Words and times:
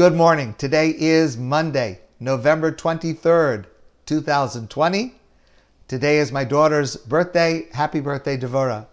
Good 0.00 0.14
morning. 0.14 0.54
Today 0.54 0.94
is 0.96 1.36
Monday, 1.36 2.00
November 2.18 2.72
23rd, 2.72 3.66
2020. 4.06 5.14
Today 5.88 6.16
is 6.16 6.32
my 6.32 6.42
daughter's 6.42 6.96
birthday. 6.96 7.68
Happy 7.72 8.00
birthday, 8.00 8.38
Devora. 8.38 8.86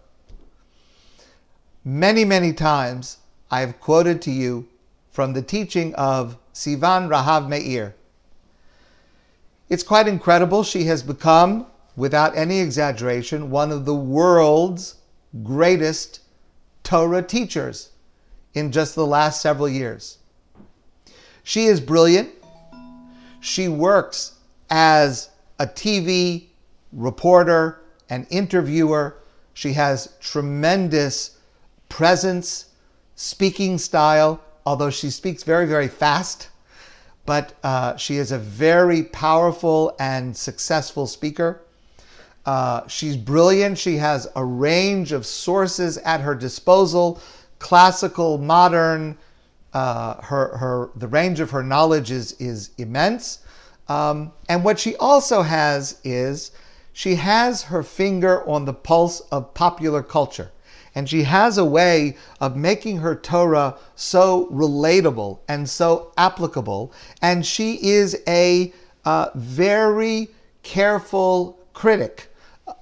Many, 1.86 2.26
many 2.26 2.52
times 2.52 3.20
I 3.50 3.62
have 3.62 3.80
quoted 3.80 4.22
to 4.24 4.32
you 4.32 4.68
from 5.10 5.32
the 5.32 5.42
teaching 5.42 5.96
of 5.96 6.38
Sivan 6.54 7.08
Rahav 7.08 7.48
Meir. 7.48 7.96
It's 9.70 9.84
quite 9.84 10.10
incredible. 10.10 10.62
She 10.62 10.84
has 10.88 11.04
become, 11.04 11.68
without 11.96 12.36
any 12.36 12.60
exaggeration, 12.60 13.50
one 13.50 13.72
of 13.72 13.86
the 13.86 13.96
world's 13.96 14.96
greatest 15.42 16.20
Torah 16.84 17.24
teachers 17.24 17.92
in 18.54 18.74
just 18.74 18.94
the 18.94 19.08
last 19.08 19.42
several 19.42 19.70
years. 19.70 20.18
She 21.48 21.68
is 21.68 21.80
brilliant. 21.80 22.30
She 23.40 23.70
works 23.70 24.34
as 24.70 25.30
a 25.58 25.66
TV 25.66 26.48
reporter 26.92 27.84
and 28.10 28.28
interviewer. 28.30 29.16
She 29.54 29.72
has 29.72 30.14
tremendous 30.20 31.38
presence, 31.88 32.66
speaking 33.16 33.78
style, 33.78 34.42
although 34.66 34.90
she 34.90 35.10
speaks 35.10 35.44
very, 35.44 35.66
very 35.66 35.88
fast. 35.88 36.50
But 37.26 37.54
uh, 37.64 37.96
she 37.96 38.18
is 38.18 38.34
a 38.34 38.38
very 38.38 39.04
powerful 39.04 39.96
and 40.02 40.36
successful 40.36 41.08
speaker. 41.08 41.62
Uh, 42.46 42.86
she's 42.90 43.16
brilliant. 43.16 43.78
She 43.78 43.96
has 43.96 44.28
a 44.36 44.44
range 44.44 45.14
of 45.14 45.26
sources 45.26 45.98
at 46.00 46.20
her 46.20 46.36
disposal 46.36 47.22
classical, 47.60 48.38
modern. 48.38 49.18
Uh, 49.74 50.22
her, 50.22 50.58
her, 50.58 50.90
the 50.96 51.08
range 51.08 51.40
of 51.40 51.52
her 51.52 51.64
knowledge 51.64 52.12
is, 52.12 52.34
is 52.34 52.72
immense. 52.78 53.40
Um, 53.88 54.32
and 54.50 54.64
what 54.64 54.80
she 54.80 54.96
also 54.96 55.42
has 55.42 56.00
is 56.04 56.52
she 56.94 57.16
has 57.16 57.64
her 57.64 57.84
finger 57.84 58.48
on 58.50 58.66
the 58.66 58.74
pulse 58.74 59.22
of 59.32 59.54
popular 59.54 60.02
culture. 60.02 60.52
And 60.96 61.08
she 61.08 61.24
has 61.24 61.58
a 61.58 61.66
way 61.66 62.18
of 62.42 62.56
making 62.56 62.98
her 62.98 63.16
Torah 63.16 63.78
so 63.96 64.48
relatable 64.48 65.40
and 65.48 65.70
so 65.70 66.12
applicable. 66.18 66.92
And 67.22 67.46
she 67.46 67.76
is 67.76 68.22
a 68.28 68.74
uh, 69.06 69.30
very 69.36 70.30
careful 70.64 71.60
critic 71.74 72.30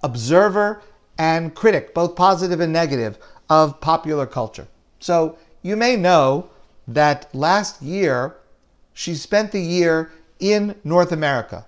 observer 0.03 0.81
and 1.17 1.53
critic, 1.53 1.93
both 1.93 2.15
positive 2.15 2.59
and 2.59 2.73
negative, 2.73 3.17
of 3.49 3.79
popular 3.79 4.25
culture. 4.25 4.67
So 4.99 5.37
you 5.61 5.75
may 5.75 5.95
know 5.95 6.49
that 6.87 7.33
last 7.33 7.81
year 7.81 8.35
she 8.93 9.15
spent 9.15 9.51
the 9.51 9.61
year 9.61 10.11
in 10.39 10.75
North 10.83 11.11
America. 11.11 11.65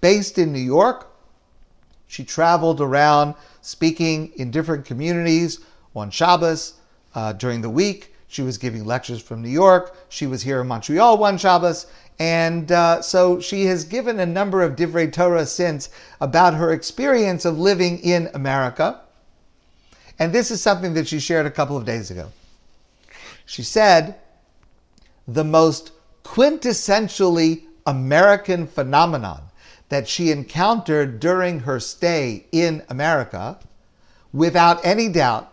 Based 0.00 0.38
in 0.38 0.52
New 0.52 0.58
York, 0.58 1.08
she 2.06 2.24
traveled 2.24 2.80
around 2.80 3.34
speaking 3.60 4.32
in 4.36 4.50
different 4.50 4.84
communities 4.84 5.60
on 5.94 6.10
Shabbos 6.10 6.74
uh, 7.14 7.32
during 7.34 7.60
the 7.60 7.70
week. 7.70 8.14
She 8.28 8.42
was 8.42 8.58
giving 8.58 8.84
lectures 8.84 9.20
from 9.20 9.42
New 9.42 9.50
York. 9.50 9.96
She 10.08 10.26
was 10.26 10.42
here 10.42 10.60
in 10.62 10.66
Montreal 10.66 11.18
one 11.18 11.38
Shabbos. 11.38 11.86
And 12.18 12.70
uh, 12.72 13.02
so 13.02 13.40
she 13.40 13.64
has 13.66 13.84
given 13.84 14.20
a 14.20 14.26
number 14.26 14.62
of 14.62 14.76
Divrei 14.76 15.12
Torah 15.12 15.46
since 15.46 15.90
about 16.20 16.54
her 16.54 16.72
experience 16.72 17.44
of 17.44 17.58
living 17.58 17.98
in 17.98 18.30
America. 18.34 19.00
And 20.18 20.32
this 20.32 20.50
is 20.50 20.62
something 20.62 20.94
that 20.94 21.08
she 21.08 21.18
shared 21.18 21.46
a 21.46 21.50
couple 21.50 21.76
of 21.76 21.84
days 21.84 22.10
ago. 22.10 22.28
She 23.44 23.62
said, 23.62 24.16
the 25.34 25.44
most 25.44 25.92
quintessentially 26.24 27.64
American 27.86 28.66
phenomenon 28.66 29.42
that 29.88 30.08
she 30.08 30.30
encountered 30.30 31.20
during 31.20 31.60
her 31.60 31.78
stay 31.78 32.46
in 32.52 32.82
America, 32.88 33.58
without 34.32 34.84
any 34.84 35.08
doubt, 35.08 35.52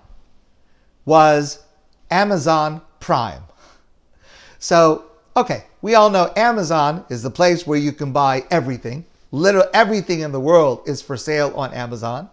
was 1.06 1.63
Amazon 2.09 2.81
Prime. 3.00 3.44
So 4.59 5.09
Okay, 5.39 5.63
we 5.81 5.95
all 5.95 6.09
know 6.09 6.34
Amazon 6.35 7.06
is 7.09 7.23
the 7.23 7.29
place 7.29 7.66
where 7.66 7.79
you 7.79 7.94
can 7.94 8.12
buy 8.12 8.44
everything. 8.51 9.06
Literally 9.31 9.69
everything 9.73 10.19
in 10.19 10.34
the 10.34 10.39
world 10.39 10.81
is 10.85 11.01
for 11.01 11.16
sale 11.16 11.53
on 11.56 11.73
Amazon. 11.73 12.29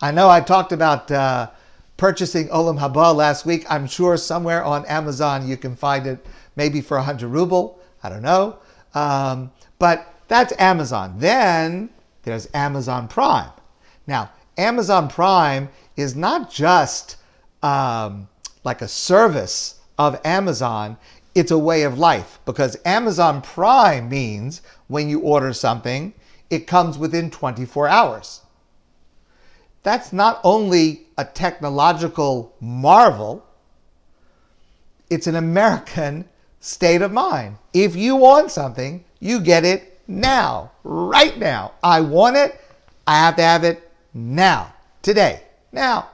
I 0.00 0.10
know 0.10 0.30
I 0.30 0.40
talked 0.40 0.72
about 0.72 1.10
uh, 1.10 1.50
purchasing 1.96 2.48
Olam 2.48 2.78
Haba 2.78 3.14
last 3.14 3.46
week. 3.46 3.64
I'm 3.70 3.86
sure 3.86 4.16
somewhere 4.16 4.64
on 4.64 4.84
Amazon 4.86 5.48
you 5.48 5.56
can 5.56 5.74
find 5.76 6.06
it, 6.06 6.24
maybe 6.56 6.80
for 6.80 6.96
100 6.96 7.28
ruble. 7.28 7.78
I 8.02 8.08
don't 8.08 8.22
know. 8.22 8.58
Um, 8.94 9.50
but 9.78 10.14
that's 10.28 10.52
Amazon. 10.58 11.14
Then 11.18 11.90
there's 12.22 12.48
Amazon 12.54 13.08
Prime. 13.08 13.50
Now, 14.06 14.30
Amazon 14.58 15.08
Prime 15.08 15.68
is 15.96 16.16
not 16.16 16.50
just 16.50 17.16
um, 17.62 18.28
like 18.64 18.82
a 18.82 18.88
service 18.88 19.80
of 19.98 20.20
Amazon, 20.24 20.96
it's 21.34 21.50
a 21.50 21.58
way 21.58 21.82
of 21.82 21.98
life 21.98 22.38
because 22.44 22.78
Amazon 22.84 23.42
Prime 23.42 24.08
means 24.08 24.62
when 24.88 25.08
you 25.08 25.20
order 25.20 25.52
something, 25.52 26.14
it 26.50 26.66
comes 26.66 26.96
within 26.96 27.30
24 27.30 27.88
hours. 27.88 28.40
That's 29.86 30.12
not 30.12 30.40
only 30.42 31.06
a 31.16 31.24
technological 31.24 32.52
marvel, 32.60 33.46
it's 35.10 35.28
an 35.28 35.36
American 35.36 36.24
state 36.58 37.02
of 37.02 37.12
mind. 37.12 37.58
If 37.72 37.94
you 37.94 38.16
want 38.16 38.50
something, 38.50 39.04
you 39.20 39.38
get 39.38 39.64
it 39.64 40.00
now, 40.08 40.72
right 40.82 41.38
now. 41.38 41.74
I 41.84 42.00
want 42.00 42.36
it, 42.36 42.60
I 43.06 43.18
have 43.18 43.36
to 43.36 43.42
have 43.42 43.62
it 43.62 43.88
now, 44.12 44.74
today, 45.02 45.42
now. 45.70 46.10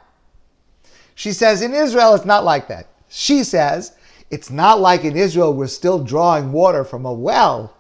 She 1.15 1.33
says 1.33 1.62
in 1.62 1.72
Israel, 1.72 2.15
it's 2.15 2.27
not 2.27 2.44
like 2.44 2.69
that. 2.69 2.89
She 3.09 3.43
says, 3.43 3.97
it's 4.28 4.50
not 4.50 4.81
like 4.81 5.03
in 5.04 5.16
Israel 5.16 5.54
we're 5.54 5.66
still 5.66 6.04
drawing 6.04 6.53
water 6.53 6.84
from 6.84 7.06
a 7.06 7.12
well. 7.15 7.75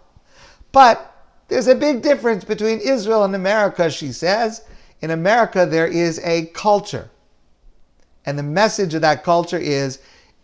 But 0.72 1.14
there's 1.48 1.68
a 1.68 1.74
big 1.74 2.00
difference 2.00 2.44
between 2.44 2.78
Israel 2.78 3.24
and 3.24 3.34
America, 3.34 3.90
she 3.90 4.10
says. 4.10 4.64
In 5.02 5.10
America, 5.10 5.66
there 5.66 5.86
is 5.86 6.20
a 6.20 6.46
culture. 6.46 7.10
And 8.24 8.38
the 8.38 8.44
message 8.44 8.94
of 8.94 9.02
that 9.02 9.24
culture 9.24 9.58
is 9.58 9.98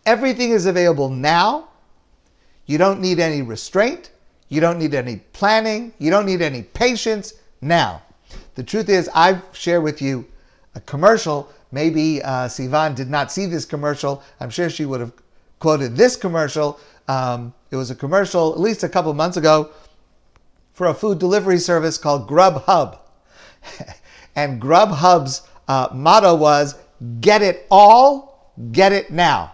everything 0.05 0.51
is 0.51 0.65
available 0.65 1.09
now. 1.09 1.69
You 2.65 2.77
don't 2.77 2.99
need 2.99 3.19
any 3.19 3.41
restraint. 3.41 4.11
You 4.49 4.59
don't 4.59 4.77
need 4.77 4.93
any 4.93 5.17
planning. 5.33 5.93
You 5.97 6.11
don't 6.11 6.25
need 6.25 6.41
any 6.41 6.63
patience 6.63 7.33
now. 7.61 8.01
The 8.55 8.63
truth 8.63 8.89
is, 8.89 9.09
I've 9.15 9.41
shared 9.53 9.83
with 9.83 10.01
you 10.01 10.25
a 10.75 10.81
commercial. 10.81 11.49
Maybe 11.71 12.21
uh, 12.21 12.47
Sivan 12.47 12.95
did 12.95 13.09
not 13.09 13.31
see 13.31 13.45
this 13.45 13.63
commercial. 13.65 14.21
I'm 14.39 14.49
sure 14.49 14.69
she 14.69 14.85
would 14.85 14.99
have 14.99 15.13
quoted 15.59 15.95
this 15.95 16.15
commercial. 16.15 16.79
Um, 17.07 17.53
it 17.71 17.75
was 17.75 17.91
a 17.91 17.95
commercial 17.95 18.51
at 18.53 18.59
least 18.59 18.83
a 18.83 18.89
couple 18.89 19.13
months 19.13 19.37
ago 19.37 19.69
for 20.73 20.87
a 20.87 20.93
food 20.93 21.19
delivery 21.19 21.59
service 21.59 21.97
called 21.97 22.27
Grubhub. 22.27 22.99
and 24.39 24.61
Grubhub's 24.61 25.41
uh, 25.67 25.89
motto 25.93 26.33
was 26.33 26.75
get 27.19 27.41
it 27.41 27.67
all, 27.69 28.53
get 28.71 28.93
it 28.93 29.11
now. 29.11 29.53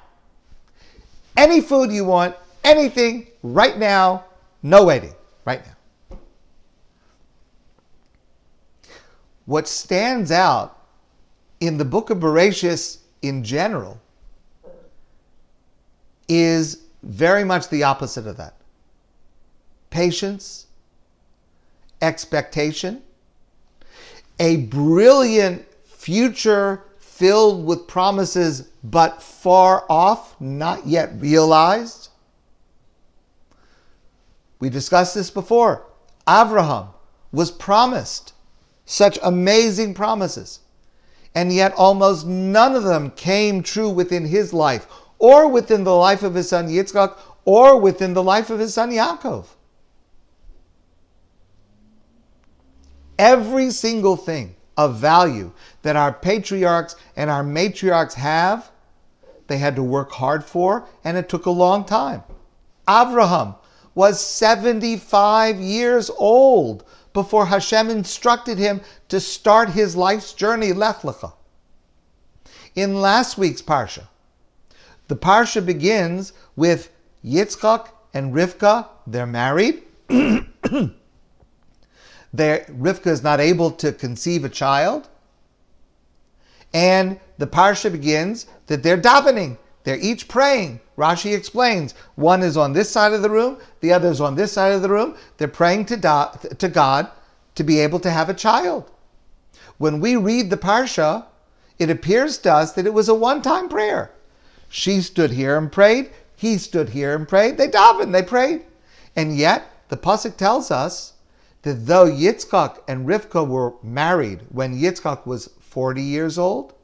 Any 1.35 1.59
food 1.59 1.91
you 1.91 2.05
want, 2.05 2.35
anything 2.63 3.27
right 3.41 3.77
now, 3.77 4.25
no 4.61 4.85
waiting, 4.85 5.15
right 5.43 5.61
now. 5.65 6.17
What 9.45 9.67
stands 9.67 10.31
out 10.31 10.79
in 11.59 11.77
the 11.77 11.85
book 11.85 12.11
of 12.11 12.19
Bereshit 12.19 12.99
in 13.23 13.43
general 13.43 13.99
is 16.27 16.83
very 17.01 17.43
much 17.43 17.69
the 17.69 17.83
opposite 17.83 18.27
of 18.27 18.37
that 18.37 18.53
patience, 19.89 20.67
expectation, 22.01 23.01
a 24.39 24.57
brilliant 24.57 25.65
future 25.85 26.83
filled 26.97 27.65
with 27.65 27.87
promises 27.87 28.69
but 28.83 29.21
far 29.21 29.85
off, 29.89 30.39
not 30.39 30.85
yet 30.85 31.11
realized. 31.19 32.09
We 34.59 34.69
discussed 34.69 35.15
this 35.15 35.29
before. 35.29 35.85
Abraham 36.27 36.87
was 37.31 37.51
promised 37.51 38.33
such 38.85 39.17
amazing 39.23 39.93
promises, 39.93 40.59
and 41.33 41.51
yet 41.51 41.73
almost 41.73 42.25
none 42.25 42.75
of 42.75 42.83
them 42.83 43.11
came 43.11 43.63
true 43.63 43.89
within 43.89 44.25
his 44.25 44.53
life 44.53 44.87
or 45.19 45.47
within 45.47 45.83
the 45.83 45.95
life 45.95 46.23
of 46.23 46.35
his 46.35 46.49
son 46.49 46.67
Yitzchak, 46.67 47.17
or 47.45 47.79
within 47.79 48.13
the 48.13 48.23
life 48.23 48.49
of 48.49 48.59
his 48.59 48.73
son 48.73 48.91
Yaakov. 48.91 49.45
Every 53.17 53.71
single 53.71 54.17
thing 54.17 54.55
of 54.77 54.97
value 54.97 55.51
that 55.83 55.95
our 55.95 56.11
patriarchs 56.11 56.95
and 57.15 57.29
our 57.29 57.43
matriarchs 57.43 58.13
have, 58.13 58.71
they 59.47 59.57
had 59.57 59.75
to 59.75 59.83
work 59.83 60.11
hard 60.11 60.43
for, 60.43 60.85
and 61.03 61.17
it 61.17 61.29
took 61.29 61.45
a 61.45 61.51
long 61.51 61.85
time. 61.85 62.23
Abraham 62.89 63.55
was 63.93 64.19
75 64.19 65.59
years 65.59 66.09
old 66.17 66.83
before 67.13 67.45
Hashem 67.45 67.89
instructed 67.89 68.57
him 68.57 68.81
to 69.07 69.19
start 69.19 69.69
his 69.69 69.95
life's 69.95 70.33
journey, 70.33 70.73
Lech 70.73 71.01
Lecha. 71.01 71.33
In 72.75 73.01
last 73.01 73.37
week's 73.37 73.61
Parsha, 73.61 74.07
the 75.07 75.15
Parsha 75.15 75.65
begins 75.65 76.33
with 76.57 76.91
Yitzchak 77.23 77.87
and 78.13 78.33
Rivka, 78.33 78.87
they're 79.07 79.25
married. 79.25 79.83
they're, 82.37 82.65
Rivka 82.69 83.07
is 83.07 83.23
not 83.23 83.39
able 83.39 83.71
to 83.71 83.91
conceive 83.91 84.43
a 84.43 84.49
child. 84.49 85.09
And 86.73 87.19
the 87.37 87.47
Parsha 87.47 87.91
begins 87.91 88.47
that 88.67 88.83
they're 88.83 88.97
davening. 89.01 89.57
They're 89.83 89.99
each 89.99 90.27
praying. 90.27 90.81
Rashi 90.97 91.35
explains 91.35 91.93
one 92.15 92.41
is 92.41 92.57
on 92.57 92.73
this 92.73 92.89
side 92.89 93.13
of 93.13 93.21
the 93.21 93.29
room, 93.29 93.57
the 93.81 93.93
other 93.93 94.09
is 94.09 94.21
on 94.21 94.35
this 94.35 94.51
side 94.51 94.73
of 94.73 94.81
the 94.81 94.89
room. 94.89 95.15
They're 95.37 95.47
praying 95.47 95.85
to, 95.85 95.97
da- 95.97 96.31
to 96.31 96.67
God 96.69 97.09
to 97.55 97.63
be 97.63 97.79
able 97.79 97.99
to 97.99 98.09
have 98.09 98.29
a 98.29 98.33
child. 98.33 98.89
When 99.77 99.99
we 99.99 100.15
read 100.15 100.49
the 100.49 100.57
Parsha, 100.57 101.25
it 101.77 101.89
appears 101.89 102.37
to 102.39 102.53
us 102.53 102.71
that 102.73 102.85
it 102.85 102.93
was 102.93 103.09
a 103.09 103.15
one 103.15 103.41
time 103.41 103.69
prayer. 103.69 104.11
She 104.69 105.01
stood 105.01 105.31
here 105.31 105.57
and 105.57 105.71
prayed, 105.71 106.11
he 106.35 106.57
stood 106.57 106.89
here 106.89 107.15
and 107.15 107.27
prayed, 107.27 107.57
they 107.57 107.67
davened, 107.67 108.11
they 108.11 108.23
prayed. 108.23 108.63
And 109.15 109.37
yet, 109.37 109.69
the 109.89 109.97
Pasuk 109.97 110.35
tells 110.35 110.71
us 110.71 111.13
that 111.65 111.87
though 111.87 112.05
Yitzchak 112.05 112.77
and 112.87 113.07
Rivka 113.07 113.45
were 113.45 113.73
married 113.81 114.41
when 114.51 114.79
Yitzchak 114.79 115.25
was 115.25 115.49
40 115.61 115.99
years 115.99 116.37
old, 116.37 116.75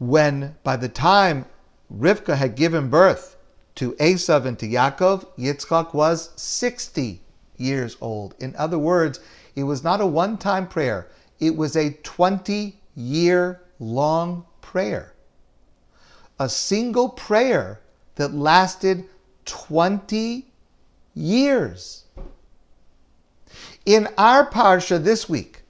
when 0.00 0.56
by 0.64 0.74
the 0.74 0.88
time 0.88 1.46
Rivka 1.96 2.36
had 2.36 2.56
given 2.56 2.90
birth 2.90 3.36
to 3.76 3.92
Esav 3.92 4.44
and 4.44 4.58
to 4.58 4.66
Yaakov, 4.66 5.28
Yitzchak 5.38 5.94
was 5.94 6.30
60 6.34 7.20
years 7.56 7.96
old. 8.00 8.34
In 8.40 8.56
other 8.56 8.76
words, 8.76 9.20
it 9.54 9.62
was 9.62 9.84
not 9.84 10.00
a 10.00 10.06
one 10.06 10.36
time 10.36 10.66
prayer, 10.66 11.06
it 11.38 11.56
was 11.56 11.76
a 11.76 11.92
20 12.02 12.76
year 12.96 13.60
long 13.78 14.44
prayer. 14.62 15.12
A 16.40 16.48
single 16.48 17.08
prayer 17.08 17.78
that 18.16 18.34
lasted 18.34 19.04
20 19.44 20.44
years. 21.14 22.03
In 23.86 24.08
our 24.16 24.48
parsha 24.48 25.02
this 25.02 25.28
week, 25.28 25.62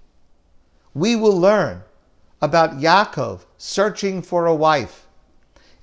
we 0.95 1.17
will 1.17 1.39
learn 1.39 1.83
about 2.41 2.79
Yaakov 2.79 3.41
searching 3.59 4.23
for 4.23 4.47
a 4.47 4.55
wife 4.55 5.05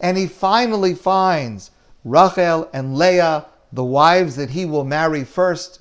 and 0.01 0.17
he 0.17 0.27
finally 0.27 0.95
finds 0.95 1.71
Rachel 2.03 2.67
and 2.73 2.97
Leah, 2.97 3.45
the 3.71 3.83
wives 3.83 4.35
that 4.35 4.49
he 4.49 4.65
will 4.65 4.83
marry 4.83 5.23
first. 5.23 5.79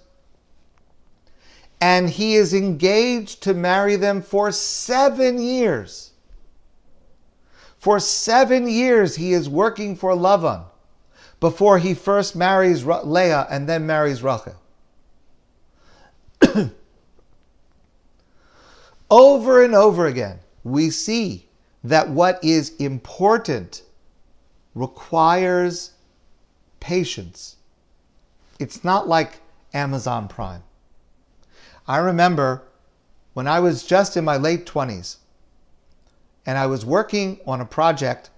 And 1.81 2.11
he 2.11 2.37
is 2.37 2.52
engaged 2.52 3.43
to 3.44 3.55
marry 3.55 3.97
them 3.97 4.20
for 4.20 4.52
seven 4.52 5.41
years. 5.41 6.12
For 7.79 7.99
seven 7.99 8.69
years, 8.69 9.17
he 9.17 9.32
is 9.32 9.49
working 9.49 9.97
for 9.97 10.12
Lavan 10.12 10.64
before 11.41 11.79
he 11.79 11.94
first 11.94 12.37
marries 12.37 12.85
Leah 12.85 13.47
and 13.49 13.67
then 13.67 13.87
marries 13.87 14.23
Rachel. 14.23 14.56
Over 19.11 19.62
and 19.65 19.75
over 19.75 20.07
again, 20.07 20.39
we 20.65 20.91
see 20.91 21.49
that 21.85 22.09
what 22.09 22.43
is 22.45 22.77
important 22.77 23.83
requires 24.75 25.93
patience. 26.79 27.57
It's 28.59 28.85
not 28.85 29.09
like 29.09 29.41
Amazon 29.73 30.29
Prime. 30.29 30.62
I 31.89 31.99
remember 31.99 32.62
when 33.33 33.47
I 33.47 33.61
was 33.61 33.85
just 33.85 34.17
in 34.17 34.25
my 34.25 34.37
late 34.37 34.67
20s 34.67 35.17
and 36.47 36.59
I 36.59 36.67
was 36.67 36.85
working 36.85 37.41
on 37.47 37.61
a 37.61 37.65
project. 37.65 38.31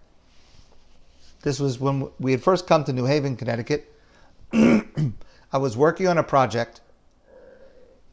This 1.43 1.59
was 1.59 1.79
when 1.79 2.09
we 2.19 2.33
had 2.33 2.43
first 2.43 2.67
come 2.67 2.85
to 2.85 2.93
New 2.93 3.05
Haven, 3.05 3.37
Connecticut. 3.37 3.93
I 4.53 5.59
was 5.59 5.77
working 5.77 6.09
on 6.09 6.19
a 6.19 6.23
project 6.23 6.81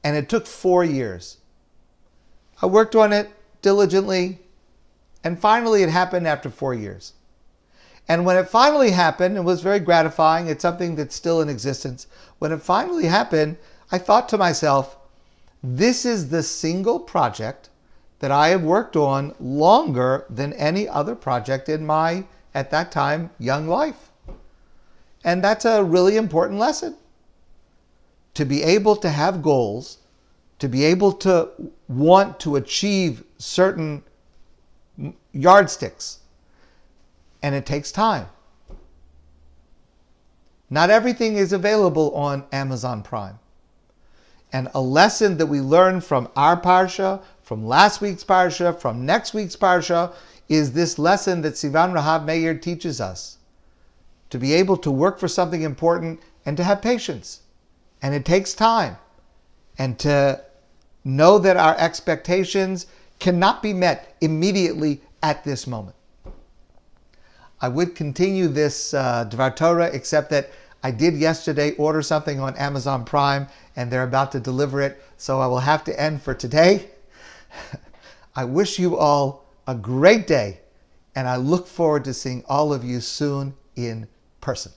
and 0.03 0.15
it 0.15 0.29
took 0.29 0.47
four 0.47 0.83
years. 0.83 1.37
I 2.61 2.65
worked 2.65 2.95
on 2.95 3.13
it 3.13 3.29
diligently 3.61 4.39
and 5.23 5.39
finally 5.39 5.83
it 5.83 5.89
happened 5.89 6.27
after 6.27 6.49
four 6.49 6.73
years. 6.73 7.13
And 8.07 8.25
when 8.25 8.37
it 8.37 8.49
finally 8.49 8.89
happened, 8.91 9.37
it 9.37 9.43
was 9.43 9.61
very 9.61 9.79
gratifying. 9.79 10.47
It's 10.47 10.63
something 10.63 10.95
that's 10.95 11.15
still 11.15 11.41
in 11.41 11.49
existence. 11.49 12.07
When 12.39 12.51
it 12.51 12.61
finally 12.61 13.05
happened, 13.05 13.57
I 13.91 13.99
thought 13.99 14.27
to 14.29 14.37
myself, 14.37 14.97
this 15.61 16.05
is 16.05 16.29
the 16.29 16.41
single 16.41 16.99
project 16.99 17.69
that 18.19 18.31
I 18.31 18.49
have 18.49 18.63
worked 18.63 18.95
on 18.95 19.35
longer 19.39 20.25
than 20.29 20.53
any 20.53 20.87
other 20.87 21.15
project 21.15 21.69
in 21.69 21.85
my, 21.85 22.25
at 22.55 22.71
that 22.71 22.91
time, 22.91 23.29
young 23.37 23.67
life. 23.67 24.09
And 25.23 25.43
that's 25.43 25.65
a 25.65 25.83
really 25.83 26.17
important 26.17 26.59
lesson. 26.59 26.95
To 28.33 28.45
be 28.45 28.63
able 28.63 28.95
to 28.97 29.09
have 29.09 29.43
goals, 29.43 29.98
to 30.59 30.67
be 30.67 30.83
able 30.83 31.13
to 31.13 31.49
want 31.87 32.39
to 32.41 32.57
achieve 32.57 33.23
certain 33.37 34.03
yardsticks, 35.31 36.19
and 37.41 37.55
it 37.55 37.65
takes 37.65 37.91
time. 37.91 38.27
Not 40.69 40.89
everything 40.89 41.37
is 41.37 41.53
available 41.53 42.13
on 42.13 42.45
Amazon 42.51 43.01
Prime. 43.01 43.39
And 44.51 44.67
a 44.73 44.81
lesson 44.81 45.37
that 45.37 45.45
we 45.45 45.61
learn 45.61 46.01
from 46.01 46.29
our 46.35 46.59
Parsha, 46.59 47.21
from 47.41 47.65
last 47.65 48.01
week's 48.01 48.23
Parsha, 48.23 48.77
from 48.79 49.05
next 49.05 49.33
week's 49.33 49.55
Parsha, 49.55 50.13
is 50.47 50.73
this 50.73 50.99
lesson 50.99 51.41
that 51.41 51.53
Sivan 51.53 51.93
Rahav 51.93 52.25
Meir 52.25 52.55
teaches 52.57 52.99
us. 52.99 53.37
To 54.31 54.37
be 54.37 54.53
able 54.53 54.77
to 54.77 54.91
work 54.91 55.19
for 55.19 55.27
something 55.27 55.61
important 55.61 56.19
and 56.45 56.57
to 56.57 56.63
have 56.63 56.81
patience. 56.81 57.41
And 58.01 58.13
it 58.13 58.25
takes 58.25 58.53
time. 58.53 58.97
And 59.77 59.97
to 59.99 60.43
know 61.15 61.39
that 61.39 61.57
our 61.57 61.75
expectations 61.77 62.87
cannot 63.19 63.61
be 63.61 63.73
met 63.73 64.15
immediately 64.21 65.01
at 65.21 65.43
this 65.43 65.67
moment. 65.67 65.95
I 67.61 67.67
would 67.67 67.95
continue 67.95 68.47
this 68.47 68.93
uh, 68.93 69.25
Dvar 69.29 69.55
Torah, 69.55 69.89
except 69.91 70.29
that 70.29 70.49
I 70.81 70.91
did 70.91 71.15
yesterday 71.15 71.71
order 71.75 72.01
something 72.01 72.39
on 72.39 72.55
Amazon 72.55 73.03
Prime 73.03 73.47
and 73.75 73.91
they're 73.91 74.03
about 74.03 74.31
to 74.31 74.39
deliver 74.39 74.81
it, 74.81 75.01
so 75.17 75.41
I 75.41 75.47
will 75.47 75.59
have 75.59 75.83
to 75.85 75.99
end 75.99 76.21
for 76.21 76.33
today. 76.33 76.87
I 78.35 78.45
wish 78.45 78.79
you 78.79 78.97
all 78.97 79.45
a 79.67 79.75
great 79.75 80.25
day 80.25 80.61
and 81.15 81.27
I 81.27 81.35
look 81.35 81.67
forward 81.67 82.05
to 82.05 82.13
seeing 82.13 82.45
all 82.47 82.73
of 82.73 82.85
you 82.85 83.01
soon 83.01 83.53
in 83.75 84.07
person. 84.39 84.71